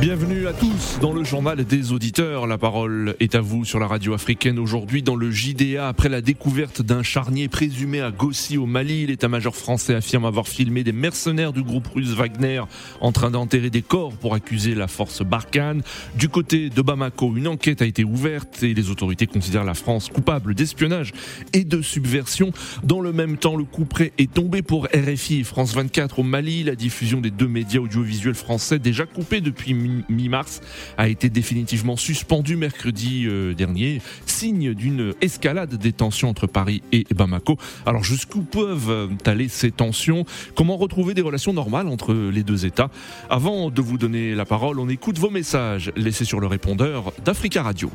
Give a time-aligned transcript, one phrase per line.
[0.00, 2.46] Bienvenue à tous dans le journal des auditeurs.
[2.46, 5.86] La parole est à vous sur la radio africaine aujourd'hui dans le JDA.
[5.86, 10.82] Après la découverte d'un charnier présumé à Gossi au Mali, l'état-major français affirme avoir filmé
[10.82, 12.62] des mercenaires du groupe russe Wagner
[13.00, 15.82] en train d'enterrer des corps pour accuser la force Barkhane.
[16.16, 20.08] Du côté de Bamako, une enquête a été ouverte et les autorités considèrent la France
[20.08, 21.12] coupable d'espionnage
[21.52, 22.52] et de subversion.
[22.82, 26.64] Dans le même temps, le coup près est tombé pour RFI France 24 au Mali.
[26.64, 29.74] La diffusion des deux médias audiovisuels français déjà coupés depuis
[30.08, 30.60] mi-mars
[30.98, 37.06] a été définitivement suspendu mercredi euh, dernier, signe d'une escalade des tensions entre Paris et
[37.14, 37.56] Bamako.
[37.86, 40.24] Alors jusqu'où peuvent euh, aller ces tensions?
[40.54, 42.90] Comment retrouver des relations normales entre les deux États?
[43.30, 47.62] Avant de vous donner la parole, on écoute vos messages laissés sur le répondeur d'Africa
[47.62, 47.90] Radio.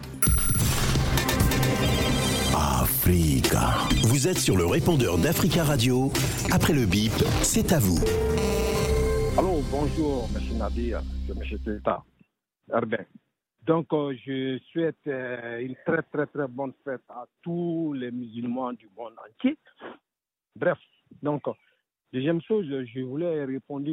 [2.53, 3.73] Africa.
[4.03, 6.11] Vous êtes sur le répondeur d'Africa Radio.
[6.51, 7.99] Après le bip, c'est à vous.
[9.39, 10.57] Allô, bonjour, M.
[10.57, 11.39] Nadir, M.
[11.63, 12.03] Teta.
[12.73, 13.05] Herbin.
[13.67, 18.73] Donc, euh, je souhaite euh, une très, très, très bonne fête à tous les musulmans
[18.73, 19.55] du monde entier.
[20.55, 20.79] Bref,
[21.21, 21.43] donc,
[22.11, 23.85] deuxième chose, je voulais répondre,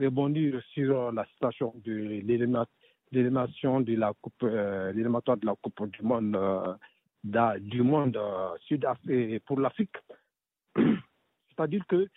[0.00, 6.76] rebondir sur la situation de l'élimination de la coupe, euh, de la Coupe du Monde,
[7.22, 8.18] da- du monde
[8.62, 8.84] sud
[9.46, 9.94] pour l'Afrique.
[10.76, 12.08] C'est-à-dire que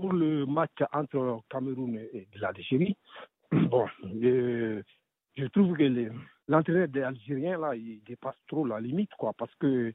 [0.00, 2.96] pour le match entre Cameroun et l'Algérie,
[3.52, 6.12] bon, je trouve que
[6.46, 7.72] l'entraîneur des Algériens, là,
[8.06, 9.92] dépasse trop la limite, quoi, parce que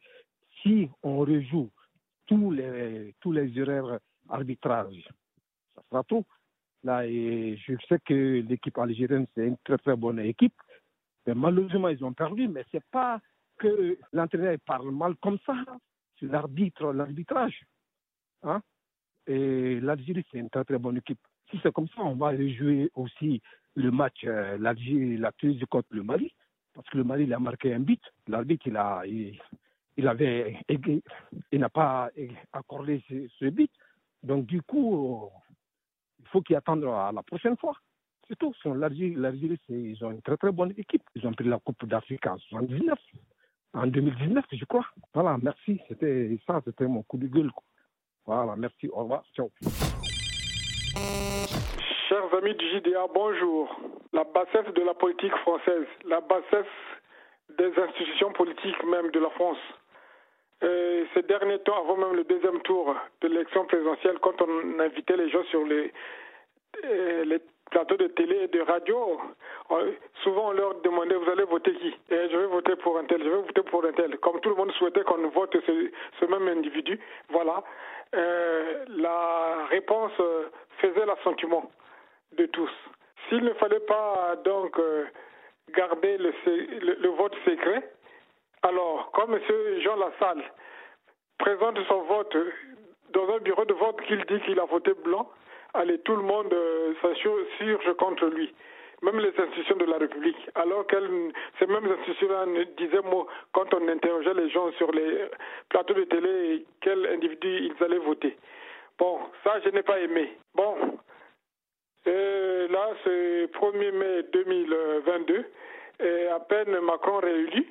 [0.62, 1.70] si on rejoue
[2.28, 5.08] tous les, tous les erreurs arbitrages,
[5.76, 6.26] ça sera trop.
[6.84, 10.60] Là, et je sais que l'équipe algérienne, c'est une très, très bonne équipe,
[11.26, 13.22] mais malheureusement, ils ont perdu, mais c'est pas
[13.58, 15.56] que l'entraîneur parle mal comme ça,
[16.20, 17.66] c'est l'arbitre, l'arbitrage.
[18.44, 18.62] Hein?
[19.28, 21.20] Et l'Algérie, c'est une très très bonne équipe.
[21.50, 23.42] Si c'est comme ça, on va jouer aussi
[23.76, 26.34] le match, euh, l'Algérie, la Tunisie contre le Mali,
[26.74, 28.02] parce que le Mali, il a marqué un but.
[28.28, 29.40] L'arbitre, il, a, il,
[29.98, 30.58] il avait,
[31.52, 32.10] il n'a pas
[32.52, 33.72] accordé ce, ce but.
[34.24, 35.30] Donc, du coup,
[36.20, 37.76] il faut qu'ils attendent à la prochaine fois.
[38.28, 38.54] C'est tout.
[38.66, 41.04] L'Algérie, ils ont une très très bonne équipe.
[41.16, 42.98] Ils ont pris la Coupe d'Afrique en 79,
[43.74, 44.86] en 2019, je crois.
[45.14, 45.80] Voilà, merci.
[45.88, 47.52] C'était ça, c'était mon coup de gueule.
[48.26, 48.90] Voilà, merci.
[48.92, 49.24] Au revoir.
[49.36, 49.50] Ciao.
[52.08, 53.76] Chers amis du JDA, bonjour.
[54.14, 56.66] La bassesse de la politique française, la bassesse
[57.58, 59.58] des institutions politiques même de la France.
[60.64, 65.18] Euh, ces derniers temps, avant même le deuxième tour de l'élection présidentielle, quand on invitait
[65.18, 65.92] les gens sur les,
[66.86, 67.38] euh,
[67.72, 69.20] plateaux de télé et de radio,
[69.70, 71.88] on- souvent on leur demandait vous allez voter qui?
[72.10, 74.18] Et je vais voter pour un tel, je vais voter pour un tel.
[74.20, 77.64] Comme tout le monde souhaitait qu'on vote ce même individu, voilà.
[78.14, 81.72] Euh, la réponse euh, faisait l'assentiment
[82.34, 82.70] de tous.
[83.28, 85.06] S'il ne fallait pas donc euh,
[85.76, 87.92] garder le, vote secret,
[88.62, 89.42] alors comme M.
[89.82, 90.44] Jean Lassalle
[91.40, 92.38] présente son vote
[93.10, 95.30] dans un bureau de vote qu'il dit qu'il a voté blanc,
[95.74, 96.56] allez, tout le monde
[97.02, 98.54] s'insurge contre lui.
[99.04, 100.38] Même les institutions de la République.
[100.56, 100.96] Alors que
[101.60, 102.46] ces mêmes institutions-là
[102.78, 105.26] disaient, moi, quand on interrogeait les gens sur les
[105.68, 108.38] plateaux de télé, quel individu ils allaient voter.
[108.98, 110.38] Bon, ça, je n'ai pas aimé.
[110.56, 110.78] Bon,
[112.08, 115.46] euh, là, c'est 1er mai 2022.
[116.00, 117.68] Et à peine Macron réélu,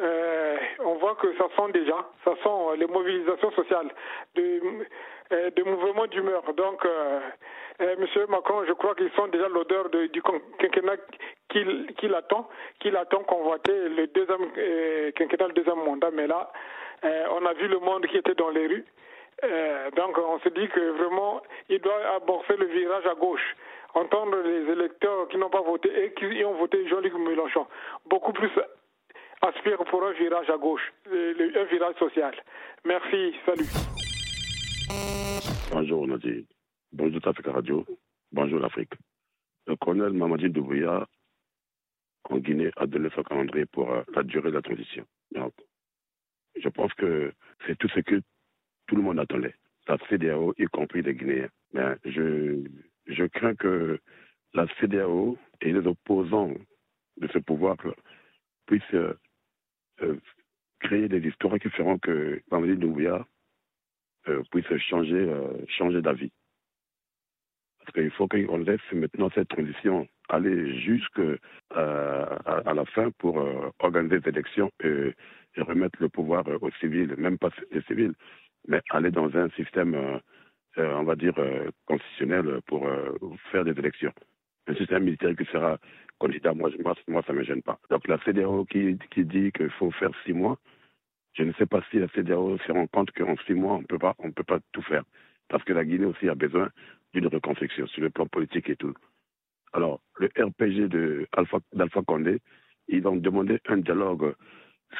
[0.00, 3.90] euh, on voit que ça sent déjà, ça sent les mobilisations sociales,
[4.34, 4.60] de,
[5.32, 6.42] euh, mouvements d'humeur.
[6.54, 6.84] Donc,
[7.80, 10.96] euh, Monsieur Macron, je crois qu'ils sont déjà l'odeur de- du quinquennat
[11.48, 12.48] qu'il attend,
[12.80, 16.10] qu'il attend convoiter le deuxième euh, quinquennat, le deuxième mandat.
[16.12, 16.50] Mais là,
[17.04, 18.84] euh, on a vu le monde qui était dans les rues.
[19.94, 23.54] Donc on se dit que vraiment, il doit amorcer le virage à gauche,
[23.94, 27.64] entendre les électeurs qui n'ont pas voté et qui ont voté Jean-Luc Mélenchon.
[28.06, 28.50] Beaucoup plus
[29.40, 32.34] aspire pour un virage à gauche, un virage social.
[32.84, 33.70] Merci, salut.
[35.72, 36.42] Bonjour Nadir.
[36.92, 37.84] Bonjour Africa Radio.
[38.32, 38.94] Bonjour l'Afrique.
[39.66, 41.06] Le colonel Mamadi Doumbouya
[42.24, 45.04] en Guinée a donné son calendrier pour euh, la durée de la transition.
[45.32, 45.52] Donc,
[46.58, 47.30] je pense que
[47.66, 48.22] c'est tout ce que
[48.86, 49.54] tout le monde attendait.
[49.86, 51.50] La CDAO, y compris les Guinéens.
[51.74, 52.64] Mais je,
[53.06, 54.00] je crains que
[54.54, 56.54] la CDAO et les opposants
[57.18, 57.76] de ce pouvoir
[58.66, 59.12] puissent euh,
[60.00, 60.18] euh,
[60.80, 63.26] créer des histoires qui feront que Mamadi Doumbouya
[64.50, 65.26] puisse changer,
[65.68, 66.30] changer d'avis.
[67.94, 71.22] Qu'il faut qu'on laisse maintenant cette transition aller jusqu'à
[71.74, 75.14] à, à la fin pour euh, organiser des élections et,
[75.56, 78.12] et remettre le pouvoir euh, aux civils, même pas les civils,
[78.66, 79.96] mais aller dans un système,
[80.76, 81.34] on va dire,
[81.86, 82.86] constitutionnel pour
[83.50, 84.12] faire des élections.
[84.66, 85.78] Un système militaire qui sera
[86.18, 87.78] candidat, moi, ça ne me gêne pas.
[87.90, 90.58] Donc la CDAO qui, qui dit qu'il faut faire six mois,
[91.34, 93.84] je ne sais pas si la CDAO se rend compte qu'en six mois, on
[94.18, 95.04] on peut pas tout faire.
[95.48, 96.68] Parce que la Guinée aussi a besoin
[97.14, 98.94] d'une reconstruction sur le plan politique et tout.
[99.72, 100.88] Alors, le RPG
[101.72, 102.40] d'Alpha Condé,
[102.88, 104.34] ils ont demandé un dialogue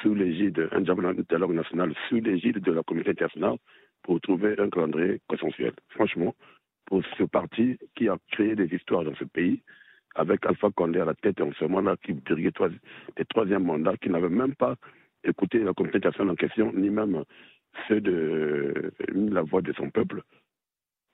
[0.02, 3.56] sous l'égide, un dialogue national sous l'égide de la communauté internationale
[4.02, 5.72] pour trouver un calendrier consensuel.
[5.88, 6.34] Franchement,
[6.86, 9.62] pour ce parti qui a créé des histoires dans ce pays,
[10.14, 12.52] avec Alpha Condé à la tête en ce moment-là, qui dirigeait
[13.16, 14.74] des troisième mandats, qui n'avait même pas
[15.24, 17.24] écouté la communauté internationale en question, ni même
[17.86, 20.22] ceux de la voix de son peuple.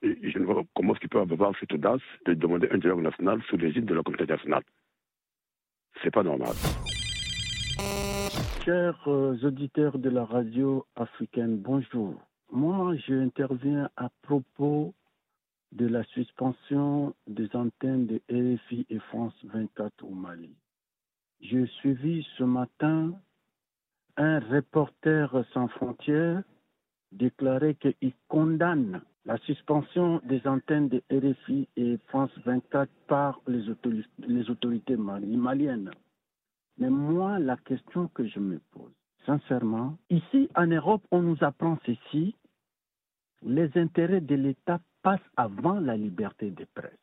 [0.04, 3.42] Je ne vois pas comment il peut avoir cette audace de demander un dialogue national
[3.48, 4.62] sous l'égide de la communauté internationale.
[6.02, 6.54] C'est pas normal.
[8.64, 12.20] Chers euh, auditeurs de la radio africaine, bonjour.
[12.50, 14.94] Moi, j'interviens à propos
[15.72, 20.54] de la suspension des antennes de RFI et France 24 au Mali.
[21.40, 23.12] J'ai suivi ce matin
[24.16, 26.42] un reporter sans frontières
[27.12, 33.64] déclarer qu'il condamne la suspension des antennes de RFI et France 24 par les
[34.26, 35.90] les autorités maliennes.
[36.78, 38.92] Mais moi, la question que je me pose,
[39.24, 42.34] sincèrement, ici en Europe, on nous apprend ceci,
[43.42, 46.98] les intérêts de l'État passent avant la liberté de presse.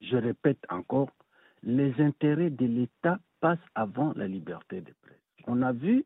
[0.00, 1.10] Je répète encore,
[1.62, 5.16] les intérêts de l'État passent avant la liberté de presse.
[5.46, 6.04] On a vu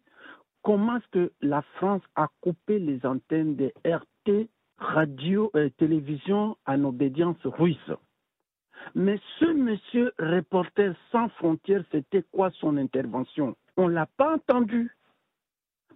[0.62, 4.48] comment que la France a coupé les antennes de RT,
[4.78, 7.90] radio et télévision en obédience russe.
[8.94, 13.56] Mais ce monsieur reporter sans frontières, c'était quoi son intervention?
[13.76, 14.90] On ne l'a pas entendu.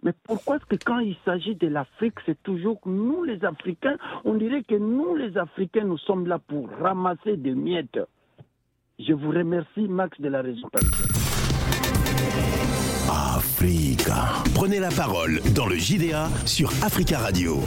[0.01, 4.35] Mais pourquoi est-ce que quand il s'agit de l'Afrique, c'est toujours nous les Africains, on
[4.35, 7.99] dirait que nous les Africains, nous sommes là pour ramasser des miettes.
[8.97, 10.69] Je vous remercie, Max de la région
[13.09, 14.43] Africa.
[14.53, 17.57] Prenez la parole dans le JDA sur Africa Radio.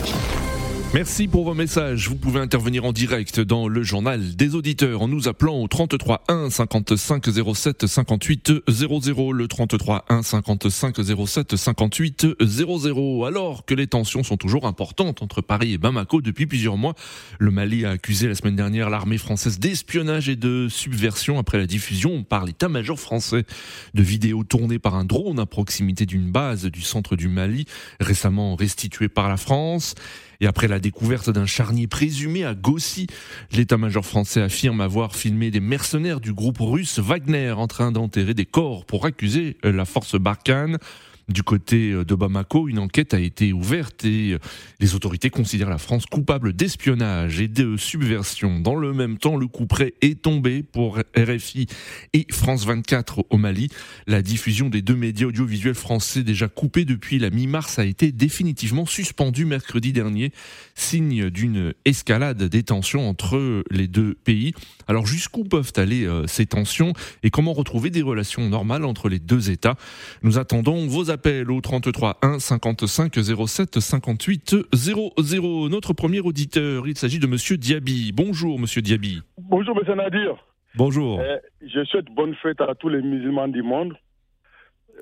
[0.95, 2.11] Merci pour vos messages.
[2.11, 6.25] Vous pouvez intervenir en direct dans le journal des auditeurs en nous appelant au 33
[6.29, 7.25] 1 55
[7.55, 10.97] 07 58 00 le 33 1 55
[11.27, 16.45] 07 58 00 alors que les tensions sont toujours importantes entre Paris et Bamako depuis
[16.45, 16.95] plusieurs mois.
[17.39, 21.67] Le Mali a accusé la semaine dernière l'armée française d'espionnage et de subversion après la
[21.67, 23.47] diffusion par l'état-major français
[23.95, 27.65] de vidéos tournées par un drone à proximité d'une base du centre du Mali
[27.99, 29.95] récemment restituée par la France.
[30.41, 33.07] Et après la découverte d'un charnier présumé à Gossi,
[33.53, 38.47] l'état-major français affirme avoir filmé des mercenaires du groupe russe Wagner en train d'enterrer des
[38.47, 40.79] corps pour accuser la force Barkhane.
[41.29, 44.39] Du côté euh, de Bamako, une enquête a été ouverte et euh,
[44.81, 48.59] les autorités considèrent la France coupable d'espionnage et de subversion.
[48.61, 51.67] Dans le même temps, le coup près est tombé pour RFI
[52.13, 53.69] et France 24 au Mali.
[54.07, 58.87] La diffusion des deux médias audiovisuels français déjà coupés depuis la mi-mars a été définitivement
[58.87, 60.33] suspendue mercredi dernier,
[60.75, 64.55] signe d'une escalade des tensions entre les deux pays.
[64.89, 66.93] Alors jusqu'où peuvent aller euh, ces tensions
[67.23, 69.77] et comment retrouver des relations normales entre les deux États?
[70.23, 73.15] Nous attendons vos appel au 33 1 55
[73.47, 75.69] 07 58 00.
[75.69, 78.13] Notre premier auditeur, il s'agit de Monsieur Diaby.
[78.13, 79.23] Bonjour Monsieur Diaby.
[79.39, 80.37] Bonjour Monsieur Nadir.
[80.75, 81.21] Bonjour.
[81.21, 83.95] Euh, je souhaite bonne fête à tous les musulmans du monde.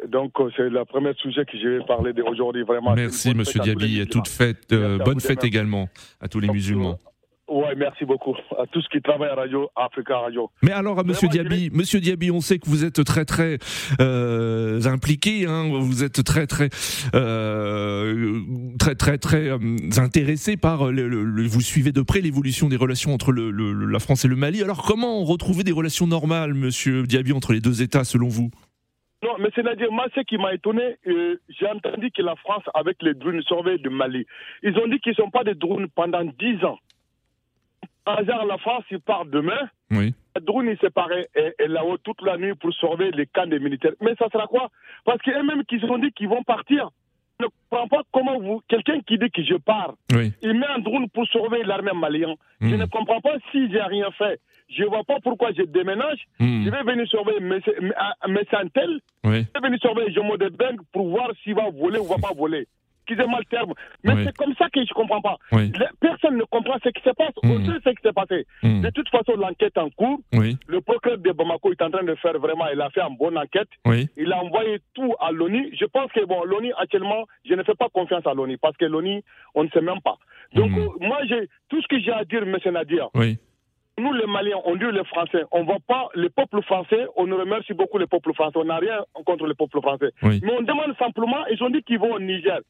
[0.08, 2.62] Donc, euh, c'est le premier sujet que je vais parler aujourd'hui.
[2.62, 2.94] Vraiment.
[2.94, 4.00] Merci, Monsieur Diaby.
[4.00, 5.88] Et toute fête, euh, bonne fête également
[6.20, 6.98] à tous les musulmans.
[7.52, 10.50] Oui, merci beaucoup à tous qui travaillent à Radio Africa Radio.
[10.62, 13.58] Mais alors, Monsieur Diaby, Monsieur Diaby, on sait que vous êtes très très
[14.00, 16.68] euh, impliqué, hein, vous êtes très très
[17.12, 18.38] euh,
[18.78, 19.58] très très très euh,
[19.98, 24.28] intéressé par le, vous suivez de près l'évolution des relations entre le, la France et
[24.28, 24.62] le Mali.
[24.62, 28.50] Alors, comment retrouver des relations normales, Monsieur Diaby, entre les deux États, selon vous?
[29.24, 33.02] Non, mais c'est-à-dire, moi, ce qui m'a étonné, euh, j'ai entendu que la France, avec
[33.02, 34.24] les drones, surveille le Mali.
[34.62, 36.78] Ils ont dit qu'ils ne sont pas des drones pendant 10 ans
[38.18, 39.68] hasard, la France, il part demain.
[39.90, 40.14] Oui.
[40.36, 41.26] Le drone, il s'est paré
[41.66, 43.92] là-haut toute la nuit pour surveiller les camps des militaires.
[44.00, 44.70] Mais ça sera quoi?
[45.04, 46.90] Parce qu'eux-mêmes qui se sont dit qu'ils vont partir.
[47.40, 50.78] Je ne comprends pas comment vous, quelqu'un qui dit que je pars, il met un
[50.78, 52.34] drone pour surveiller l'armée malienne.
[52.60, 52.76] Je hmm.
[52.76, 54.38] ne comprends pas si j'ai rien fait.
[54.68, 56.26] Je ne vois pas pourquoi je déménage.
[56.38, 56.64] Hmm.
[56.64, 57.92] Je vais venir surveiller mes, mes,
[58.28, 58.42] mes
[59.24, 59.46] oui.
[59.54, 62.34] Je vais venir surveiller Jomo de Beng pour voir s'il va voler ou va pas
[62.36, 62.68] voler.
[63.06, 63.74] Excusez-moi le terme.
[64.04, 65.36] Mais c'est comme ça que je ne comprends pas.
[66.00, 67.32] Personne ne comprend ce qui se passe.
[67.42, 67.66] On hmm.
[67.66, 68.46] sait ce qui s'est passé.
[68.62, 68.80] Hmm.
[68.82, 70.20] De toute façon, l'enquête en cours.
[70.32, 73.38] Le procureur de Bamako est en train de faire vraiment, il a fait une bonne
[73.38, 73.68] enquête.
[74.16, 75.70] Il a envoyé tout à l'ONU.
[75.78, 78.84] Je pense que, bon, l'ONU, actuellement, je ne fais pas confiance à l'ONU parce que
[78.84, 79.22] l'ONU,
[79.54, 80.16] on ne sait même pas.
[80.54, 82.56] Donc, euh, moi, j'ai tout ce que j'ai à dire, M.
[82.72, 83.08] Nadir.
[83.98, 87.26] Nous, les Maliens, on dit les Français, on ne voit pas le peuple français, on
[87.26, 90.10] nous remercie beaucoup le peuple français, on n'a rien contre le peuple français.
[90.22, 92.60] Mais on demande simplement, ils ont dit qu'ils vont au Niger,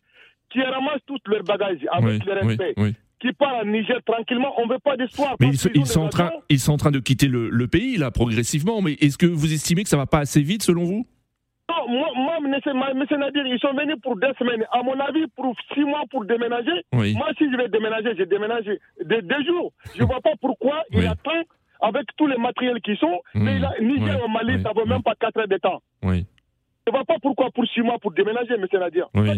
[0.51, 2.75] qui ramassent tous leurs bagages avec le respect.
[3.21, 5.37] qui partent au Niger tranquillement, on ne veut pas d'histoire.
[5.41, 8.11] Mais ils, sont en train, ils sont en train de quitter le, le pays, là,
[8.11, 8.81] progressivement.
[8.81, 11.07] Mais est-ce que vous estimez que ça ne va pas assez vite, selon vous?
[11.71, 12.51] Non, moi, moi M.
[13.19, 14.65] Nadir, ils sont venus pour deux semaines.
[14.73, 16.85] À mon avis, pour six mois pour déménager.
[16.93, 19.73] Moi, si je vais déménager, j'ai déménagé de deux jours.
[19.95, 21.43] Je ne vois pas pourquoi il attend
[21.83, 23.21] avec tous les matériels qui sont.
[23.35, 25.81] Mais il a, Niger au Mali, ça ne vaut même pas quatre heures de temps.
[26.03, 26.27] Oui.
[26.91, 28.67] Je ne vois pas pourquoi pour six mois pour déménager, M.
[28.73, 29.09] Nadir.
[29.15, 29.29] Oui.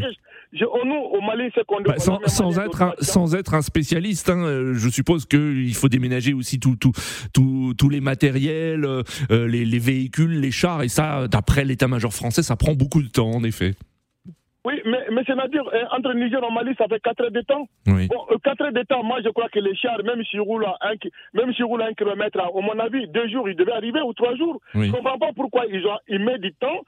[0.52, 4.30] Je, nous, au Mali, c'est qu'on bah, sans, sans être un, sans être un spécialiste,
[4.30, 6.92] hein, euh, je suppose qu'il faut déménager aussi tous tout,
[7.34, 12.12] tout, tous les matériels, euh, euh, les, les, véhicules, les chars, et ça, d'après l'état-major
[12.12, 13.72] français, ça prend beaucoup de temps, en effet.
[14.64, 17.68] Oui, mais, mais c'est dire entre Niger et Mali, ça fait 4 heures de temps.
[17.88, 18.06] Oui.
[18.06, 20.78] Bon, 4 heures de temps, moi je crois que les chars, même s'ils roulent à
[20.82, 20.92] 1
[21.34, 24.36] même s'ils roulent un kilomètre, à mon avis, deux jours, ils devaient arriver ou trois
[24.36, 24.60] jours.
[24.72, 26.80] Je ne comprends pas pourquoi ils, ont, ils mettent du temps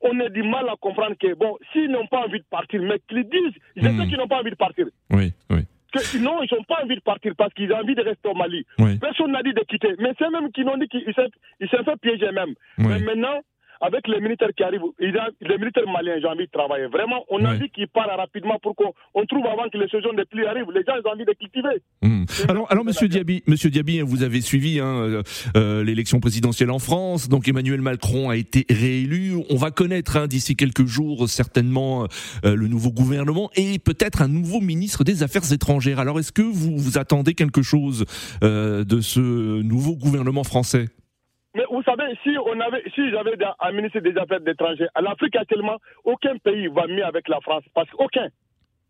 [0.00, 3.00] on a du mal à comprendre que, bon, s'ils n'ont pas envie de partir, mais
[3.08, 4.08] qu'ils disent, je sais hmm.
[4.08, 4.86] qu'ils n'ont pas envie de partir.
[5.10, 5.60] Oui, oui.
[5.92, 8.34] Que, non, ils n'ont pas envie de partir parce qu'ils ont envie de rester au
[8.34, 8.66] Mali.
[9.00, 9.94] Personne n'a dit de quitter.
[9.98, 12.54] Mais c'est même qu'ils ont dit qu'ils s'est fait piéger même.
[12.76, 13.40] Mais maintenant,
[13.80, 16.86] avec les militaires qui arrivent, les militaires maliens, j'ai envie de travailler.
[16.86, 18.92] Vraiment, on a dit qu'ils partent rapidement pour qu'on
[19.26, 20.70] trouve avant que les saisons de pluie arrivent.
[20.74, 21.82] Les gens, ils ont envie de cultiver.
[22.02, 22.24] Hmm.
[22.48, 25.22] Alors, alors Monsieur Diaby, Monsieur Diaby, vous avez suivi hein, euh,
[25.56, 27.28] euh, l'élection présidentielle en France.
[27.28, 29.34] Donc Emmanuel Macron a été réélu.
[29.50, 32.06] On va connaître hein, d'ici quelques jours certainement
[32.44, 35.98] euh, le nouveau gouvernement et peut-être un nouveau ministre des Affaires étrangères.
[35.98, 38.04] Alors, est-ce que vous, vous attendez quelque chose
[38.42, 40.86] de ce nouveau gouvernement français?
[41.54, 45.36] Mais vous savez, si on avait, si j'avais un ministre des Affaires étrangères, à l'Afrique
[45.36, 47.64] actuellement, aucun pays va mieux avec la France.
[47.74, 48.28] Parce qu'aucun.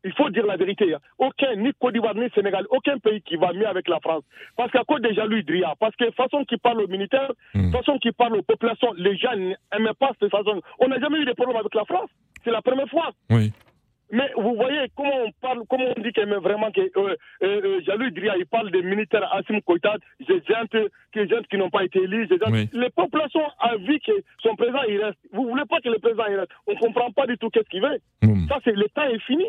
[0.05, 0.95] Il faut dire la vérité.
[0.95, 1.01] Hein.
[1.19, 4.23] Aucun, ni Côte d'Ivoire, ni Sénégal, aucun pays qui va mieux avec la France.
[4.57, 7.73] Parce qu'à cause déjà lui, Dria, parce que façon qu'il parle aux militaires, mm.
[7.73, 10.63] façon qu'il parle aux populations, les gens n'aiment pas cette façon.
[10.79, 12.11] On n'a jamais eu de problème avec la France.
[12.45, 13.11] C'est la première fois.
[13.31, 13.53] Oui.
[14.11, 17.81] Mais vous voyez comment on parle, comment on dit que vraiment que euh, euh, euh
[17.85, 20.65] Jalou Dria, il parle des militaires Assim Koïta, des gens,
[21.15, 22.29] gens qui n'ont pas été élus.
[22.73, 24.13] Les populations ont envie que
[24.43, 25.19] son président il reste.
[25.33, 26.53] Vous ne voulez pas que le président il reste.
[26.67, 27.99] On ne comprend pas du tout qu'est-ce qu'il veut.
[28.23, 28.49] Mm.
[28.49, 29.47] Ça, c'est le temps est fini.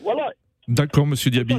[0.00, 0.30] Voilà.
[0.66, 1.56] D'accord, Monsieur Diaby.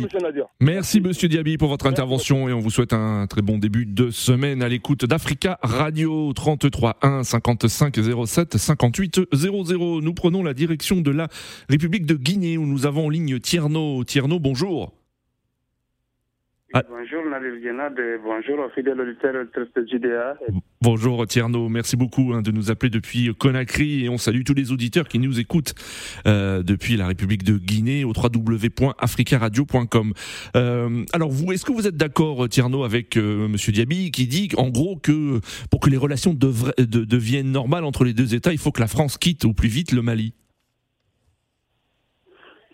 [0.59, 4.09] Merci, Monsieur Diaby, pour votre intervention et on vous souhaite un très bon début de
[4.09, 10.01] semaine à l'écoute d'Africa Radio 33 1 55 07 58 00.
[10.01, 11.27] Nous prenons la direction de la
[11.69, 14.03] République de Guinée où nous avons en ligne Tierno.
[14.03, 14.93] Tierno, bonjour.
[16.77, 16.83] Ah.
[16.89, 20.37] Bonjour Nadir Guénade, bonjour aux fidèles auditeurs de JDA.
[20.81, 24.73] Bonjour Tierno, merci beaucoup hein, de nous appeler depuis Conakry et on salue tous les
[24.73, 25.73] auditeurs qui nous écoutent
[26.27, 30.13] euh, depuis la République de Guinée au www.africaradio.com.
[30.57, 34.49] Euh, alors vous, est-ce que vous êtes d'accord Tierno avec euh, Monsieur Diaby qui dit
[34.57, 35.39] en gros que
[35.71, 39.17] pour que les relations deviennent normales entre les deux États, il faut que la France
[39.17, 40.33] quitte au plus vite le Mali?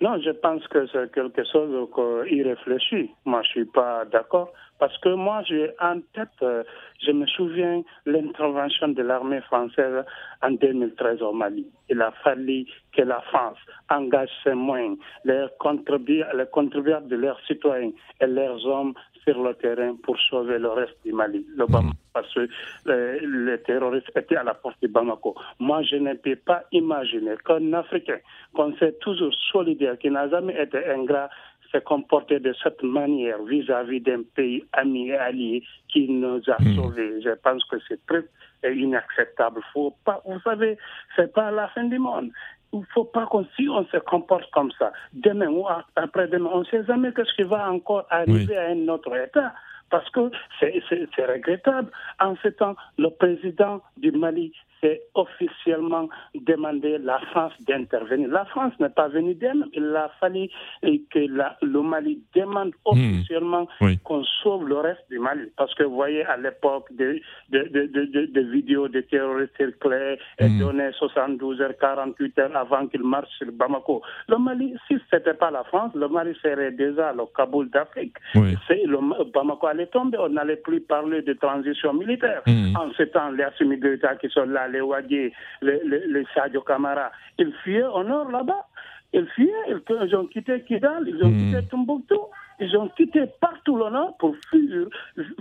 [0.02, 3.12] Non, je pense que c'est quelque chose qu'il réfléchit.
[3.26, 4.52] Moi, je suis pas d'accord.
[4.82, 6.64] Parce que moi, j'ai en tête, euh,
[7.06, 10.04] je me souviens l'intervention de l'armée française
[10.42, 11.68] en 2013 au Mali.
[11.88, 13.60] Il a fallu que la France
[13.92, 20.18] engage ses moyens, les contribuables de leurs citoyens et leurs hommes sur le terrain pour
[20.20, 22.50] sauver le reste du Mali, le Bamako, parce que
[22.88, 25.36] euh, les terroristes étaient à la porte du Bamako.
[25.60, 28.18] Moi, je ne peux pas imaginer qu'un Africain,
[28.56, 31.30] qu'on sait toujours solidaire, qui n'a jamais été ingrat,
[31.72, 36.76] se comporter de cette manière vis-à-vis d'un pays ami et allié qui nous a hmm.
[36.76, 37.22] sauvés.
[37.22, 38.24] Je pense que c'est très
[38.64, 39.62] inacceptable.
[39.74, 40.78] Faut pas, vous savez,
[41.16, 42.32] c'est pas la fin du monde
[42.74, 46.60] il ne faut pas qu'on si on se comporte comme ça, demain ou après-demain, on
[46.60, 49.54] ne sait jamais ce qui va encore arriver à un autre État.
[49.92, 51.92] Parce que c'est regrettable.
[52.20, 58.28] En ce temps, le président du Mali c'est officiellement demander la France d'intervenir.
[58.30, 60.50] La France n'est pas venue d'elle, il a fallu
[60.82, 62.90] que la, le Mali demande hmm.
[62.90, 63.68] officiellement
[64.04, 65.52] qu'on sauve le reste du Mali.
[65.56, 70.60] Parce que vous voyez, à l'époque, des de, vidéos de terroristes circulaient et mmh.
[70.60, 74.02] donnaient 72 heures, 48 heures avant qu'ils marchent sur Bamako.
[74.28, 78.18] Le Mali, si ce n'était pas la France, le Mali serait déjà le Kaboul d'Afrique.
[78.34, 82.42] Le Bamako allait tomber, on n'allait plus parler de transition militaire.
[82.46, 82.76] Hmm.
[82.76, 87.12] En ce temps, les militaires qui sont là, les Wadi, les, les, les Sadio Camara,
[87.38, 88.68] ils fuyaient au nord là-bas.
[89.14, 91.54] ils fuyaient, ils, ont quitté Kidal, ils ont hmm.
[91.54, 92.22] quitté Tombouctou.
[92.62, 94.88] Ils ont quitté partout le nord pour fuir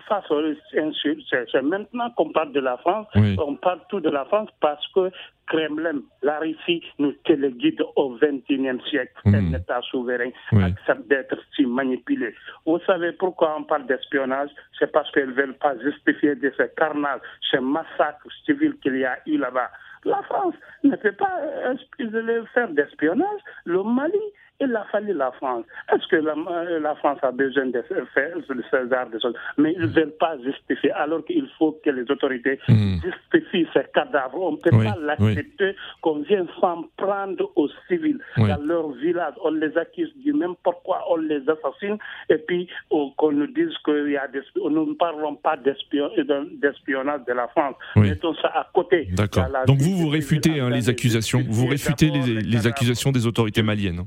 [0.08, 0.42] face aux
[0.78, 1.26] insultes.
[1.30, 3.06] C'est maintenant qu'on parle de la France.
[3.14, 5.10] On parle tout de la France parce que
[5.46, 9.12] Kremlin, la Russie, nous téléguide au XXIe siècle.
[9.24, 9.34] Hmm.
[9.34, 12.34] Un État souverain accepte d'être si manipulé.
[12.64, 14.50] Vous savez pourquoi on parle d'espionnage?
[14.78, 19.04] C'est parce qu'ils ne veulent pas justifier de ce carnage, ce massacre civil qu'il y
[19.04, 19.70] a eu là-bas.
[20.04, 23.40] La France ne peut pas euh, faire d'espionnage.
[23.64, 24.18] Le Mali
[24.60, 25.64] il a fallu la France.
[25.92, 29.34] Est-ce que la, France a besoin de faire ce genre de choses?
[29.56, 32.96] Mais ils ne veulent pas justifier, alors qu'il faut que les autorités hmm.
[33.02, 34.40] justifient ces cadavres.
[34.40, 39.34] On ne peut pas l'accepter qu'on vienne s'en prendre aux civils dans leur village.
[39.42, 41.98] On les accuse du n'importe quoi, on les assassine,
[42.28, 44.40] et puis qu'on nous dise qu'il y a des...
[44.56, 47.76] Nous ne parlons pas d'espionnage de la France.
[47.96, 49.08] Mettons ça à côté.
[49.12, 49.46] D'accord.
[49.66, 54.04] Donc vous, vous réfutez hein, les accusations, vous réfutez les, les accusations des autorités maliennes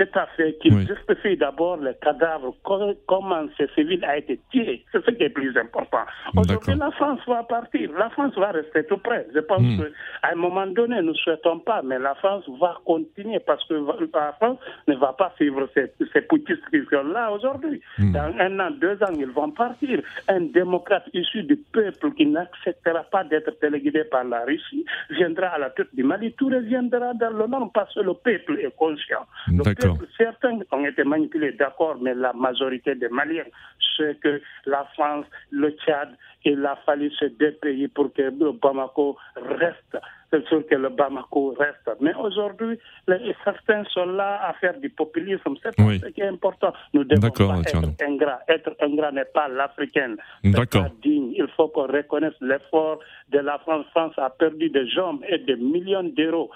[0.00, 4.82] tout à fait, qui justifie d'abord le cadavre, comment ce civil a été tiré.
[4.92, 6.04] C'est ce qui est plus important.
[6.34, 7.90] Aujourd'hui, la France va partir.
[7.98, 9.26] La France va rester tout près.
[9.34, 9.78] Je pense hmm.
[9.78, 13.74] qu'à un moment donné, nous ne souhaitons pas, mais la France va continuer parce que
[13.74, 16.26] la France ne va pas suivre ces, ces
[16.90, 17.80] sont là aujourd'hui.
[17.98, 18.12] Hmm.
[18.12, 20.00] Dans un an, deux ans, ils vont partir.
[20.28, 25.58] Un démocrate issu du peuple qui n'acceptera pas d'être téléguidé par la Russie viendra à
[25.58, 26.32] la tête du Mali.
[26.38, 29.26] Tout reviendra dans le nom parce que le peuple est conscient.
[30.16, 33.44] Certains ont été manipulés, d'accord, mais la majorité des Maliens,
[33.96, 37.56] c'est que la France, le Tchad, il a fallu ces deux
[37.94, 39.96] pour que Bamako reste
[40.30, 41.90] c'est sûr que le Bamako reste.
[42.00, 42.78] Mais aujourd'hui,
[43.44, 45.54] certains sont là à faire du populisme.
[45.62, 46.72] C'est ce qui est important.
[46.94, 48.40] Nous devons pas être ingrats.
[48.48, 50.16] Être ingrat n'est pas l'africaine.
[50.44, 50.86] D'accord.
[51.02, 51.32] digne.
[51.36, 53.86] Il faut qu'on reconnaisse l'effort de la France.
[53.90, 56.50] France a perdu des hommes et des millions d'euros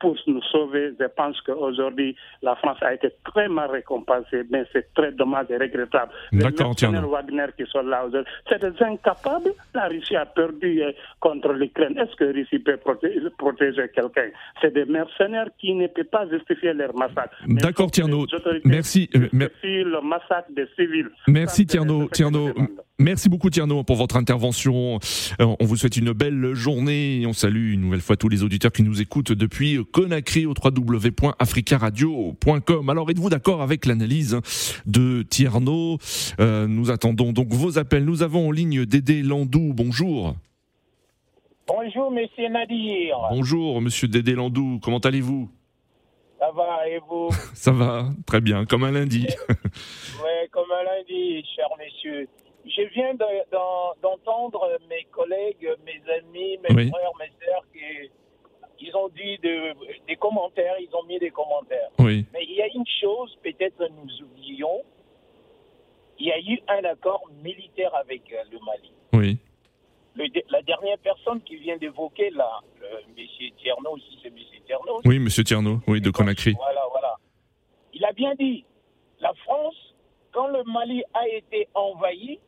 [0.00, 0.94] pour nous sauver.
[0.98, 5.56] Je pense qu'aujourd'hui, la France a été très mal récompensée, mais c'est très dommage et
[5.56, 6.12] regrettable.
[6.32, 9.52] D'accord, Les Wagner qui sont là aujourd'hui, c'est des incapables.
[9.74, 11.98] La Russie a perdu euh, contre l'Ukraine.
[11.98, 14.28] Est-ce que la Russie peut protéger protéger quelqu'un.
[14.60, 17.36] C'est des mercenaires qui ne peuvent pas justifier leur massacre.
[17.46, 18.26] D'accord, Tierno.
[18.64, 19.08] Merci.
[19.16, 21.10] Euh, le massacre des civils.
[21.26, 22.08] Merci, Tierno.
[22.08, 22.52] Tierno.
[23.00, 24.98] Merci beaucoup Tierno pour votre intervention.
[25.40, 28.72] Euh, on vous souhaite une belle journée on salue une nouvelle fois tous les auditeurs
[28.72, 32.90] qui nous écoutent depuis Conakry au www.africaradio.com.
[32.90, 34.36] Alors êtes-vous d'accord avec l'analyse
[34.86, 35.98] de Tierno
[36.40, 38.04] euh, Nous attendons donc vos appels.
[38.04, 39.72] Nous avons en ligne Dédé Landou.
[39.74, 40.34] Bonjour.
[41.68, 43.18] Bonjour, monsieur Nadir.
[43.30, 44.80] Bonjour, monsieur Dédé Landou.
[44.82, 45.50] Comment allez-vous?
[46.38, 47.28] Ça va, et vous?
[47.54, 49.26] Ça va, très bien, comme un lundi.
[49.48, 52.26] oui, comme un lundi, cher monsieur.
[52.64, 58.10] Je viens d'entendre mes collègues, mes amis, mes frères, mes sœurs qui
[58.80, 61.90] ils ont dit des commentaires, ils ont mis des commentaires.
[61.98, 62.24] Oui.
[62.32, 64.82] Mais il y a une chose, peut-être nous oublions,
[66.18, 68.92] il y a eu un accord militaire avec euh, le Mali.
[70.50, 72.60] La dernière personne qui vient d'évoquer là,
[73.16, 73.24] M.
[73.58, 74.34] Tierno, aussi c'est M.
[74.66, 75.00] Tierno.
[75.04, 75.28] Oui, M.
[75.28, 76.54] Tierno, oui, de Conakry.
[76.54, 77.14] Voilà, voilà.
[77.94, 78.64] Il a bien dit,
[79.20, 79.94] la France,
[80.32, 82.40] quand le Mali a été envahi,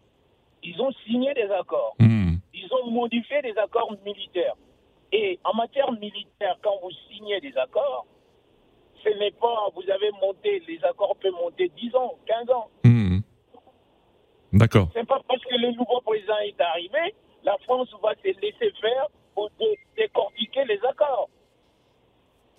[0.64, 1.94] ils ont signé des accords.
[2.00, 2.34] Hmm.
[2.52, 4.56] Ils ont modifié des accords militaires.
[5.12, 8.06] Et en matière militaire, quand vous signez des accords,
[9.02, 12.68] ce n'est pas, vous avez monté, les accords peuvent monter 10 ans, 15 ans.
[12.84, 13.18] Hmm.
[14.52, 14.88] D'accord.
[14.92, 19.06] C'est pas parce que le nouveau président est arrivé la France va se laisser faire
[19.34, 19.50] pour
[19.96, 21.28] décortiquer les accords.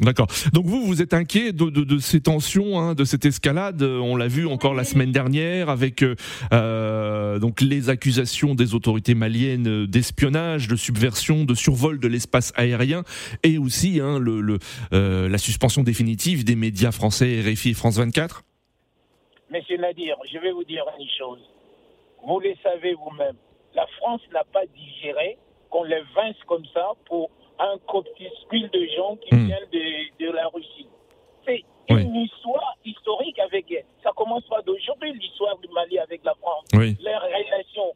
[0.01, 0.25] D'accord.
[0.51, 3.83] Donc vous, vous êtes inquiet de, ces tensions, hein, de cette escalade.
[3.83, 6.15] On l'a vu encore la semaine dernière avec euh,
[6.53, 13.03] euh, donc les accusations des autorités maliennes d'espionnage, de subversion, de survol de l'espace aérien,
[13.43, 14.57] et aussi hein, le,
[14.91, 18.41] euh, la suspension définitive des médias français RFI et France 24.
[19.51, 21.41] Monsieur Nadir, je vais vous dire une chose.
[22.25, 23.35] Vous le savez vous-même
[23.75, 25.37] la France n'a pas digéré
[25.69, 27.29] qu'on les vince comme ça pour
[27.59, 29.45] un corpuscule de gens qui hmm.
[29.45, 30.87] viennent de, la Russie.
[31.45, 33.85] C'est une histoire historique avec elle.
[34.03, 36.65] Ça commence pas d'aujourd'hui, l'histoire du Mali avec la France.
[36.73, 36.97] Oui.
[37.01, 37.93] Les relations.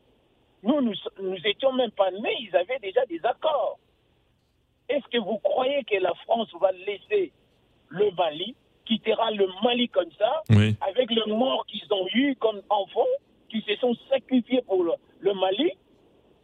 [0.63, 3.77] Nous, nous, nous étions même pas nés, ils avaient déjà des accords.
[4.89, 7.31] Est-ce que vous croyez que la France va laisser
[7.89, 10.43] le Mali, quittera le Mali comme ça,
[10.81, 13.01] avec le mort qu'ils ont eu comme enfants,
[13.49, 15.71] qui se sont sacrifiés pour le, Mali.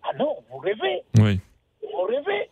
[0.04, 1.04] Ah non, vous rêvez.
[1.18, 1.40] Oui.
[1.82, 2.50] Vous rêvez.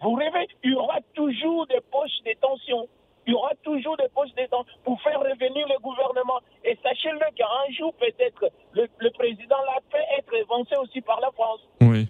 [0.00, 0.48] Vous rêvez.
[0.62, 2.88] Il y aura toujours des poches de tension.
[3.26, 6.40] Il y aura toujours des poches de tension pour faire revenir le gouvernement.
[6.64, 11.60] Et sachez-le qu'un jour, peut-être, le, président l'a fait être avancé aussi par la France.
[11.80, 12.08] Oui.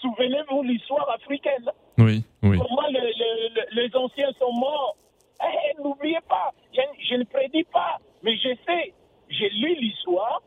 [0.00, 1.70] Souvenez-vous de l'histoire africaine.
[1.98, 2.58] Oui, oui.
[2.58, 4.96] Comment les anciens sont morts.
[5.42, 8.94] Eh, eh, n'oubliez pas, je, je ne prédis pas, mais je sais,
[9.28, 10.40] j'ai lu l'histoire,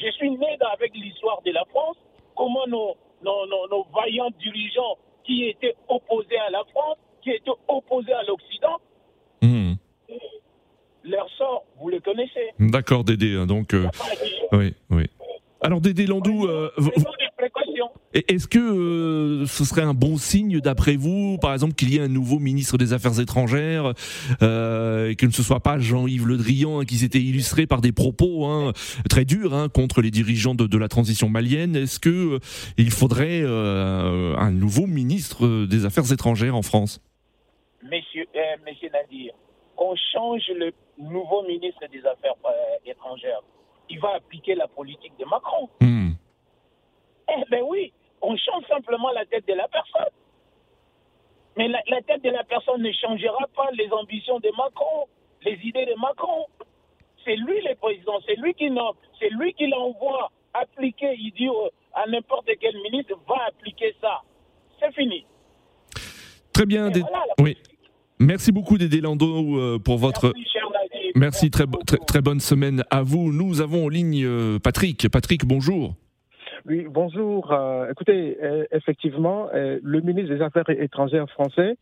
[0.00, 1.96] je suis né avec l'histoire de la France,
[2.36, 2.96] comment nos,
[3.94, 8.78] vaillants dirigeants qui étaient opposés à la France, qui étaient opposés à l'Occident,
[9.42, 9.74] hmm.
[11.04, 12.52] leur sort, vous le connaissez.
[12.58, 13.36] D'accord, Dédé.
[13.36, 13.88] Hein, donc, euh,
[14.52, 15.04] oui, oui.
[15.60, 16.46] Alors Dédé Landou,
[18.14, 22.00] est-ce que euh, ce serait un bon signe d'après vous, par exemple, qu'il y ait
[22.00, 23.92] un nouveau ministre des Affaires étrangères,
[24.42, 27.92] euh, et que ce soit pas Jean-Yves Le Drian hein, qui s'était illustré par des
[27.92, 28.72] propos hein,
[29.10, 31.76] très durs hein, contre les dirigeants de, la transition malienne?
[31.76, 32.38] Est-ce que euh,
[32.78, 37.02] il faudrait un nouveau ministre des Affaires étrangères en France?
[37.82, 38.26] Monsieur,
[38.66, 39.32] Monsieur Nadir,
[39.76, 42.34] qu'on change le nouveau ministre des Affaires
[42.86, 43.42] étrangères,
[43.90, 45.68] il va appliquer la politique de Macron.
[45.80, 46.12] Hmm.
[47.30, 50.12] Eh ben oui, on change simplement la tête de la personne.
[51.56, 55.06] Mais la, tête de la personne ne changera pas les ambitions de Macron,
[55.42, 56.46] les idées de Macron.
[57.24, 61.48] C'est lui le président, c'est lui qui nomme, c'est lui qui l'envoie appliquer, il dit
[61.94, 64.22] à n'importe quel ministre, va appliquer ça.
[64.80, 65.26] C'est fini.
[66.52, 66.90] Très bien.
[67.40, 67.56] oui.
[68.20, 70.32] Merci beaucoup, Dédé Lando, euh, pour votre...
[70.34, 70.58] Merci,
[71.50, 73.32] très, très, très, bonne semaine à vous.
[73.32, 75.08] Nous avons en ligne euh, Patrick.
[75.08, 75.94] Patrick, bonjour.
[76.66, 77.52] Oui, bonjour.
[77.52, 81.76] Euh, écoutez, euh, effectivement, euh, le ministre des Affaires étrangères français,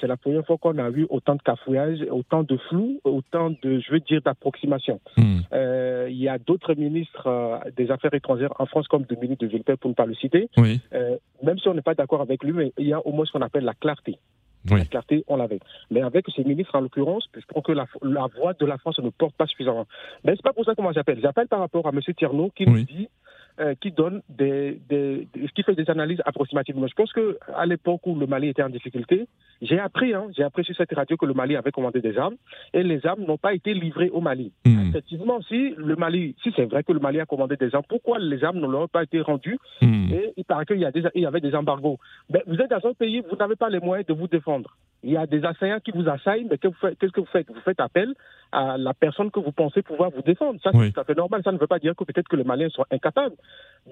[0.00, 3.80] c'est la première fois qu'on a vu autant de cafouillage, autant de flou, autant de,
[3.80, 5.00] je veux dire, d'approximation.
[5.16, 5.40] Hmm.
[6.08, 9.90] Il y a d'autres ministres des Affaires étrangères en France, comme Dominique de Villepin, pour
[9.90, 10.48] ne pas le citer.
[10.56, 10.80] Oui.
[11.42, 13.32] même si on n'est pas d'accord avec lui, mais il y a au moins ce
[13.32, 14.18] qu'on appelle la clarté.
[14.76, 15.60] La clarté, on l'avait.
[15.90, 17.86] Mais avec ces ministres, en l'occurrence, je pense que la,
[18.36, 19.86] voix de la France ne porte pas suffisamment.
[20.24, 21.20] Mais c'est pas pour ça que moi j'appelle.
[21.20, 22.00] J'appelle par rapport à M.
[22.16, 23.08] Tierno qui nous dit
[23.60, 26.74] euh, qui donne des, des, qui fait des analyses approximatives.
[26.76, 29.26] je pense que à l'époque où le Mali était en difficulté,
[29.62, 32.36] j'ai appris, hein, j'ai appris sur cette radio que le Mali avait commandé des armes
[32.72, 34.52] et les armes n'ont pas été livrées au Mali.
[34.64, 34.88] Hmm.
[34.88, 38.18] Effectivement, si le Mali, si c'est vrai que le Mali a commandé des armes, pourquoi
[38.18, 40.12] les armes ne leur ont pas été rendues hmm.
[40.12, 41.98] Et il paraît qu'il y, a il y avait des embargos.
[42.30, 44.76] Mais vous êtes dans un pays, vous n'avez pas les moyens de vous défendre.
[45.04, 47.48] Il y a des assaillants qui vous assaillent, mais qu'est-ce que vous faites?
[47.48, 48.14] Vous faites appel
[48.50, 50.58] à la personne que vous pensez pouvoir vous défendre.
[50.62, 51.42] Ça, c'est tout à fait normal.
[51.44, 53.36] Ça ne veut pas dire que peut-être que les Maliens sont incapables.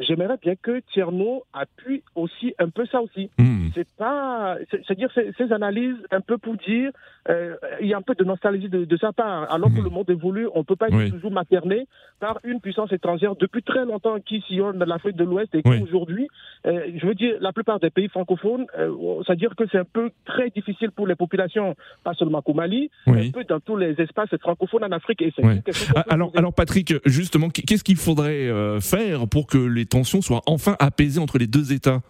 [0.00, 3.30] J'aimerais bien que Tierno appuie aussi un peu ça aussi.
[3.38, 3.68] Hmm.
[3.74, 6.90] C'est pas, c'est-à-dire ces, analyses un peu pour dire,
[7.28, 9.50] euh, il y a un peu de nostalgie de, sa part.
[9.50, 9.84] Alors que hmm.
[9.84, 11.86] le monde évolue, on ne peut pas être toujours materné
[12.20, 16.28] par une puissance étrangère depuis très longtemps qui sillonne l'Afrique de l'Ouest et qui aujourd'hui,
[16.66, 20.10] euh, je veux dire, la plupart des pays francophones, euh, c'est-à-dire que c'est un peu
[20.24, 24.30] très difficile pour les populations, pas seulement au Mali, un peu dans tous les espaces
[24.40, 25.22] francophones en Afrique.
[25.22, 25.32] Et
[25.94, 30.76] ah, alors, alors Patrick, justement, qu'est-ce qu'il faudrait faire pour que les tensions soient enfin
[30.78, 32.00] apaisées entre les deux États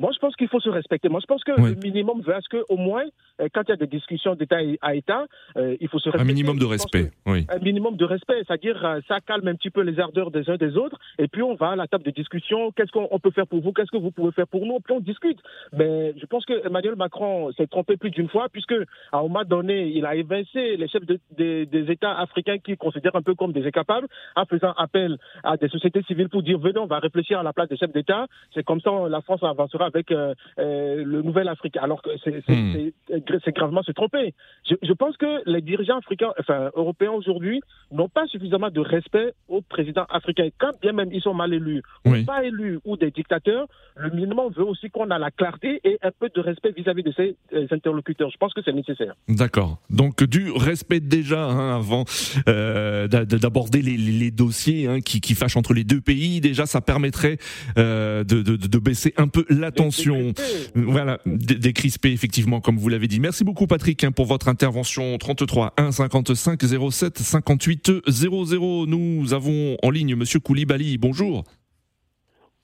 [0.00, 1.10] moi, je pense qu'il faut se respecter.
[1.10, 3.04] Moi, je pense que le minimum veut ce qu'au moins,
[3.40, 5.26] euh, quand il y a des discussions d'État à État,
[5.58, 6.22] euh, il faut se respecter.
[6.22, 7.46] Un minimum de respect, oui.
[7.50, 10.56] Un minimum de respect, c'est-à-dire euh, ça calme un petit peu les ardeurs des uns
[10.56, 12.72] des autres, et puis on va à la table de discussion.
[12.72, 13.72] Qu'est-ce qu'on peut faire pour vous?
[13.72, 14.80] Qu'est-ce que vous pouvez faire pour nous?
[14.80, 15.38] Puis on discute.
[15.74, 18.72] Mais je pense que Emmanuel Macron s'est trompé plus d'une fois, puisque
[19.12, 23.22] à un moment donné, il a évincé les chefs des États africains qui considèrent un
[23.22, 26.86] peu comme des incapables, en faisant appel à des sociétés civiles pour dire venez, on
[26.86, 28.26] va réfléchir à la place des chefs d'État.
[28.54, 32.48] C'est comme ça la France avancera avec euh, euh, le nouvel Afrique, alors que c'est
[32.48, 33.52] hmm.
[33.54, 34.34] gravement se tromper.
[34.68, 39.62] Je, pense que les dirigeants africains, enfin européens aujourd'hui, n'ont pas suffisamment de respect aux
[39.62, 40.48] présidents africains.
[40.58, 44.52] Quand bien même ils sont mal élus, ou pas élus, ou des dictateurs, le minimum
[44.56, 47.66] veut aussi qu'on a la clarté et un peu de respect vis-à-vis de ces euh,
[47.70, 48.30] interlocuteurs.
[48.30, 49.14] Je pense que c'est nécessaire.
[49.28, 49.78] D'accord.
[49.90, 52.04] Donc du respect déjà hein, avant
[52.46, 56.40] d'aborder les, dossiers hein, qui, fâchent entre les deux pays.
[56.40, 57.38] Déjà, ça permettrait
[57.76, 59.44] de, de, baisser un peu
[59.80, 60.32] l'attention
[60.74, 63.20] voilà, décrispé effectivement, comme vous l'avez dit.
[63.20, 65.16] Merci beaucoup Patrick hein, pour votre intervention.
[65.18, 68.86] 33 1 55 07 58 00.
[68.86, 70.98] Nous avons en ligne Monsieur Koulibaly.
[70.98, 71.44] Bonjour.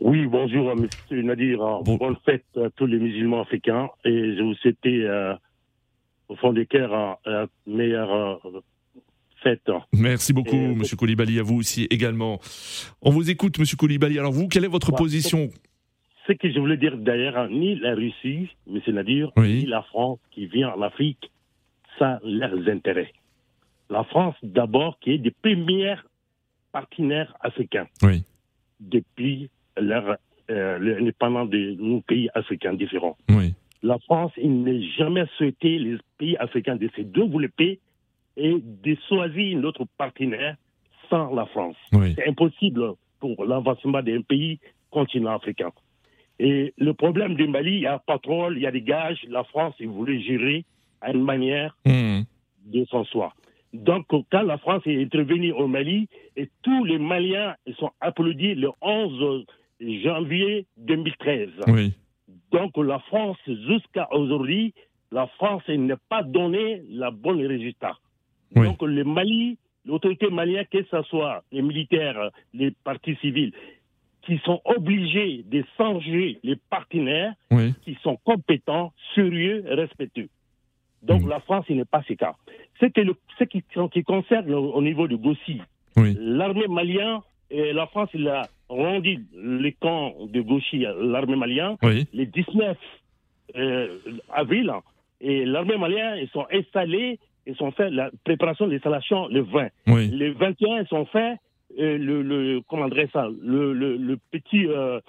[0.01, 1.59] Oui, bonjour Monsieur Nadir.
[1.85, 5.35] Bonne fête à tous les musulmans africains et je vous souhaite euh,
[6.29, 8.61] au fond des cœurs la meilleure euh,
[9.43, 9.71] fête.
[9.93, 12.41] Merci beaucoup, Monsieur Koulibaly, à vous aussi également.
[13.01, 14.19] On vous écoute, Monsieur Koulibaly.
[14.19, 15.51] Alors vous, quelle est votre position
[16.27, 18.81] ce que je voulais dire d'ailleurs, ni la Russie, M.
[18.89, 21.31] Nadir, ni la France qui vient en Afrique,
[21.99, 23.13] ça leurs intérêts.
[23.89, 25.97] La France, d'abord, qui est des premiers
[26.73, 27.87] partenaires africains
[28.81, 29.49] depuis
[29.81, 30.17] leur,
[30.51, 33.17] euh, l'indépendance de nos pays africains différents.
[33.83, 37.79] La France, il n'a jamais souhaité les pays africains de se développer
[38.37, 40.57] et de choisir notre partenaire
[41.09, 41.77] sans la France.
[42.17, 44.59] C'est impossible pour l'avancement d'un pays
[44.91, 45.71] continent africain.
[46.39, 49.25] Et le problème du Mali, il y a pétrole, il y a des gages.
[49.29, 50.65] La France, il voulait gérer
[51.01, 52.23] à une manière hmm.
[52.67, 53.33] de son soi.
[53.73, 58.71] Donc, quand la France est intervenue au Mali, et tous les Maliens sont applaudis le
[58.81, 59.45] 11
[59.81, 61.49] janvier 2013.
[61.69, 61.93] Oui.
[62.53, 64.73] Donc, la France, jusqu'à aujourd'hui,
[65.13, 67.97] la France n'a pas donné la bonne résultat.
[68.55, 73.53] Donc le Mali, l'autorité malienne, que ce soit les militaires, les partis civils,
[74.27, 77.33] qui sont obligés de changer les partenaires
[77.85, 80.29] qui sont compétents, sérieux, respectueux.
[81.03, 82.35] Donc la France, il n'est pas ce cas.
[82.81, 82.89] Que
[83.39, 83.63] ce qui,
[83.93, 85.61] qui, concerne au niveau de Gossi,
[85.97, 91.77] l'armée malienne, et la France, il a rendu les camps de Gossi, l'armée malienne,
[92.13, 92.77] les 19
[93.57, 93.99] euh,
[94.35, 94.73] avril,
[95.21, 99.69] et l'armée malienne, ils sont installés, ils sont fait la préparation de l'installation le 20.
[100.11, 101.39] Les 21, ils sont faits
[101.77, 105.01] le, le, comment ça, le, le, le petit, euh,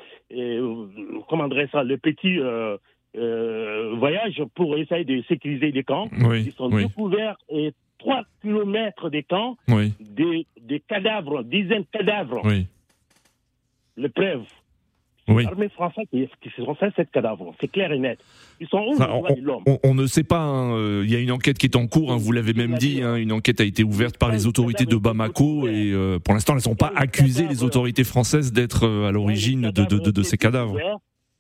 [1.29, 2.77] comment ça, le petit euh,
[3.15, 6.09] euh, voyage pour essayer de sécuriser les camps.
[6.33, 12.41] Ils sont découverts et 3 kilomètres des camps, des, des, cadavres, dizaines de cadavres.
[13.97, 14.45] Les preuves.
[15.27, 18.17] L'armée française qui, qui se fait cette cadavre, c'est clair et net.
[18.61, 18.95] Ils sont où
[19.65, 20.39] on, on, ne sait pas.
[20.39, 22.13] Hein, euh, il y a une enquête qui est en cours.
[22.13, 23.01] Hein, vous l'avez même dit.
[23.01, 26.53] Hein, une enquête a été ouverte par les autorités de Bamako et euh, pour l'instant,
[26.53, 30.23] elles ne sont pas accusées les autorités françaises d'être euh, à l'origine de, de, de,
[30.23, 30.79] ces cadavres.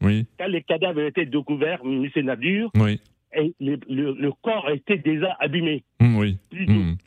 [0.01, 0.25] Oui.
[0.37, 2.07] Quand les cadavres ont été découverts, M.
[2.17, 2.99] Nadur, oui.
[3.33, 5.83] et le, le, corps a été déjà abîmé.
[6.01, 6.37] Mmh, oui.
[6.49, 6.97] Plus de, mmh.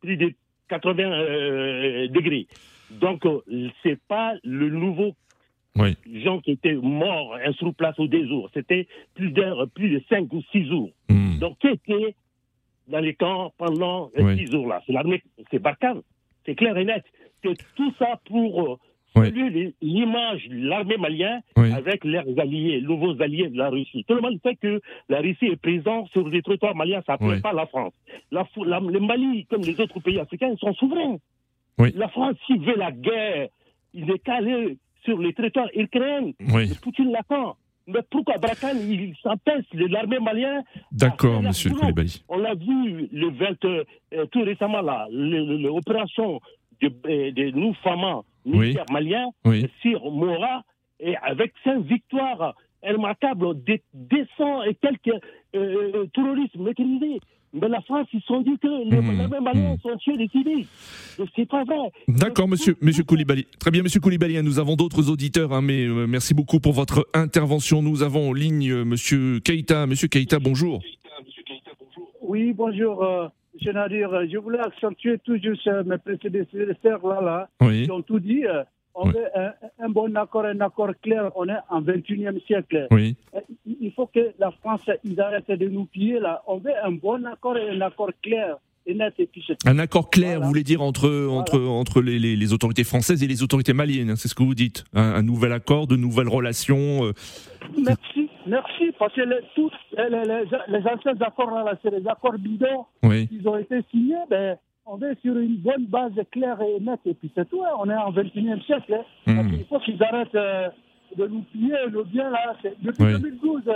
[0.00, 0.34] plus de
[0.68, 2.46] 80 degrés.
[2.90, 3.24] Donc,
[3.82, 5.14] c'est pas le nouveau
[5.76, 5.96] oui.
[6.22, 8.48] gens qui étaient morts un sur place ou des jours.
[8.54, 9.32] C'était plus,
[9.74, 10.90] plus de 5 ou 6 jours.
[11.08, 11.38] Hmm.
[11.38, 12.14] Donc, qui était
[12.88, 14.82] dans les camps pendant ces 6 jours-là?
[14.86, 16.02] C'est l'armée, c'est Barkhane.
[16.46, 17.02] C'est clair et net.
[17.42, 18.78] C'est tout ça pour
[19.16, 19.30] euh,
[19.82, 24.04] l'image de l'armée malienne avec leurs alliés, nouveaux alliés de la Russie.
[24.06, 27.40] Tout le monde sait que la Russie est présente sur les territoires maliens, ça ne
[27.40, 27.92] pas la France.
[28.30, 31.18] La, le Mali, comme les autres pays africains, ils sont souverains.
[31.78, 33.48] La France, s'il veut la guerre,
[33.92, 36.32] il est calé sur les territoires ukrainiens.
[36.52, 36.72] Oui.
[36.82, 37.56] Poutine l'attend.
[37.86, 40.62] Mais pourquoi Brakan, il s'empêche de l'armée malienne?
[40.90, 42.22] D'accord, monsieur Koulibaly.
[42.28, 46.40] On l'a vu le 20, euh, tout récemment, là, l'opération
[46.80, 49.28] de, euh, de, nous, femmes militaires maliens,
[49.82, 50.62] sur Mora,
[50.98, 54.26] et avec cinq victoires remarquables, des, des
[54.66, 55.22] et quelques
[55.54, 57.20] euh, terroristes maîtrisés.
[57.54, 59.80] Mais la France, ils se sont dit que les, mmh, mêmes Maliens mmh.
[59.80, 60.66] sont tués des civils.
[61.36, 61.76] C'est pas vrai.
[62.08, 63.46] D'accord, monsieur, monsieur Koulibaly.
[63.60, 64.36] Très bien, monsieur Koulibaly.
[64.36, 67.80] Hein, nous avons d'autres auditeurs, hein, mais euh, merci beaucoup pour votre intervention.
[67.80, 69.86] Nous avons en ligne euh, monsieur Keïta.
[69.86, 70.82] Monsieur Keïta, bonjour.
[72.22, 73.04] Oui, bonjour.
[73.04, 77.84] Euh, monsieur Nadir, je voulais accentuer tout juste mes prédécesseurs là, là, oui.
[77.84, 78.42] qui ont tout dit.
[78.94, 79.26] On veut
[79.80, 81.30] un, bon accord, un accord clair.
[81.34, 82.86] On est en 21e siècle.
[82.90, 83.16] Oui.
[83.66, 86.42] Il faut que la France, ils arrêtent de nous piller là.
[86.46, 88.56] On veut un bon accord et un accord clair.
[88.86, 92.52] Et net, et puis un accord clair, vous voulez dire, entre, entre, entre les, les,
[92.52, 95.86] autorités françaises et les autorités maliennes, hein, c'est ce que vous dites un, nouvel accord,
[95.86, 97.12] de nouvelles relations euh.
[97.82, 100.10] Merci, merci, parce que les, tous les,
[100.68, 103.26] les, anciens accords, c'est les accords bidons oui.
[103.28, 104.16] qui ont été signés.
[104.28, 107.62] Ben, on est sur une bonne base claire et nette, et puis c'est tout.
[107.62, 107.74] Hein.
[107.78, 109.00] On est en 21e siècle.
[109.26, 109.42] Hein.
[109.42, 109.50] Hmm.
[109.52, 110.68] Il faut qu'ils arrêtent euh,
[111.16, 112.30] de nous piller le bien.
[112.30, 112.54] Là.
[112.82, 113.72] Depuis 2012, euh,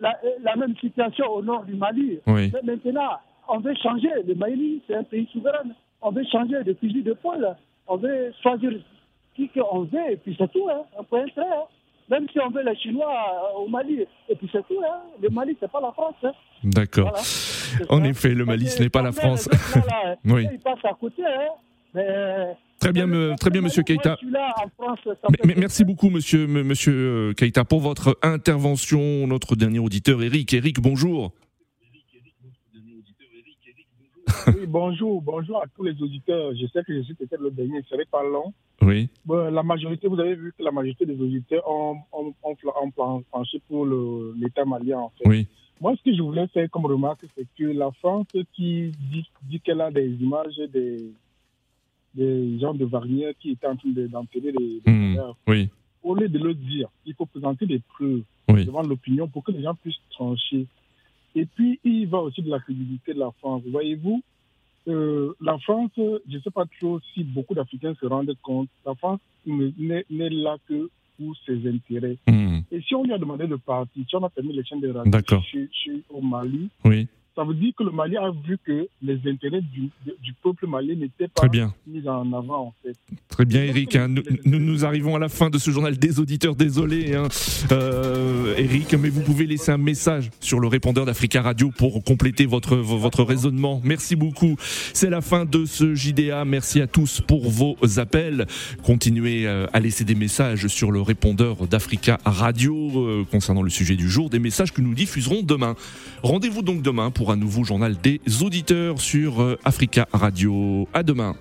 [0.00, 2.20] la, la, même situation au nord du Mali.
[2.26, 4.10] Mais maintenant, on veut changer.
[4.26, 5.70] Le Mali, c'est un pays souverain.
[6.02, 7.56] On veut changer de fusil de poil.
[7.88, 8.72] On veut choisir
[9.34, 10.68] qui qu'on veut, et puis c'est tout.
[10.70, 10.82] Hein.
[10.98, 11.42] Un point très.
[11.42, 11.64] Hein.
[12.08, 14.80] Même si on veut les Chinois euh, au Mali, et puis c'est tout.
[14.84, 15.00] Hein.
[15.20, 16.14] Le Mali, c'est pas la France.
[16.22, 16.32] Hein.
[16.64, 17.12] D'accord.
[17.88, 19.48] En effet, le Mali, ce n'est pas la France.
[20.24, 20.46] oui.
[22.78, 24.18] Très bien, très bien, Monsieur Keita.
[25.44, 29.26] Merci beaucoup, Monsieur, Monsieur euh, Keita, pour votre intervention.
[29.26, 30.52] Notre dernier auditeur, Eric.
[30.52, 31.32] Eric, bonjour.
[34.48, 36.52] Oui, bonjour, bonjour à tous les auditeurs.
[36.54, 38.52] Je sais que je suis peut-être le dernier, ce serait pas long.
[38.82, 39.08] Oui.
[39.28, 43.86] la majorité, vous avez vu que la majorité des auditeurs ont, ont, ont, penché pour
[44.36, 45.28] l'État malien, en fait.
[45.28, 45.48] Oui.
[45.80, 49.60] Moi, ce que je voulais faire comme remarque, c'est que la France qui dit, dit
[49.60, 51.12] qu'elle a des images des,
[52.14, 55.68] des gens de Wagner qui étaient en train d'enterrer les, les mmh, oui.
[56.02, 59.62] au lieu de le dire, il faut présenter des preuves devant l'opinion pour que les
[59.62, 60.66] gens puissent trancher.
[61.34, 63.62] Et puis, il va aussi de la crédibilité de la France.
[63.70, 64.22] Voyez-vous,
[64.88, 68.94] euh, la France, je ne sais pas trop si beaucoup d'Africains se rendent compte, la
[68.94, 72.16] France n'est là que pour ses intérêts.
[72.26, 72.60] Hmm.
[72.70, 74.90] Et si on lui a demandé de partir, si on a permis les chaînes de
[74.90, 75.40] radio
[76.10, 79.90] au Mali, oui ça veut dire que le Mali a vu que les intérêts du,
[80.42, 81.46] peuple malien n'étaient pas
[81.86, 82.96] mis en avant, en fait.
[83.28, 83.94] Très bien, Eric.
[83.94, 84.08] Hein.
[84.08, 86.56] nous, nous, arrivons à la fin de ce journal des auditeurs.
[86.56, 87.28] Désolé, hein.
[87.72, 92.46] euh, Eric, mais vous pouvez laisser un message sur le répondeur d'Africa Radio pour compléter
[92.46, 93.82] votre, votre raisonnement.
[93.84, 94.56] Merci beaucoup.
[94.94, 96.46] C'est la fin de ce JDA.
[96.46, 98.46] Merci à tous pour vos appels.
[98.82, 103.96] Continuez euh, à laisser des messages sur le répondeur d'Africa Radio euh, concernant le sujet
[103.96, 105.74] du jour, des messages que nous diffuserons demain.
[106.22, 110.86] Rendez-vous donc demain pour pour un nouveau journal des auditeurs sur Africa Radio.
[110.94, 111.34] À demain.